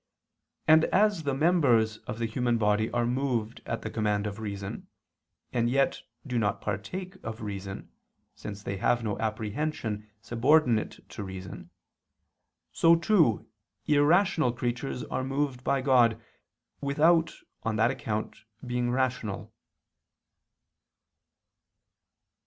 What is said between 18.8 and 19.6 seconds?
rational.